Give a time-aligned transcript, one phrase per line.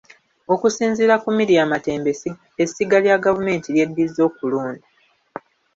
[0.53, 2.11] Okusinziira ku Miria Matembe
[2.63, 4.87] essiga lya gavumenti lyeddiza okulonda.